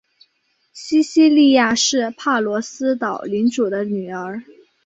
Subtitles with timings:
[0.73, 4.41] 西西莉亚是帕罗斯岛领主的女儿。